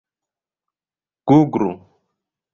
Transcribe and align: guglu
guglu 1.27 1.69